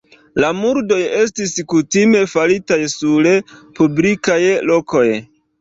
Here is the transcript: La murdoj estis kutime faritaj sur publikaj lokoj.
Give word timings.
La 0.43 0.47
murdoj 0.59 0.97
estis 1.17 1.53
kutime 1.73 2.23
faritaj 2.33 2.79
sur 2.97 3.31
publikaj 3.81 4.43
lokoj. 4.73 5.09